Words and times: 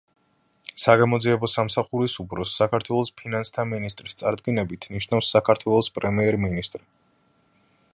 საგამოძიებო 0.83 1.49
სამსახურის 1.55 2.15
უფროსს, 2.25 2.55
საქართველოს 2.63 3.13
ფინანსთა 3.23 3.67
მინისტრის 3.75 4.19
წარდგინებით, 4.23 4.93
ნიშნავს 4.97 5.31
საქართველოს 5.37 5.95
პრემიერ-მინისტრი. 6.01 6.87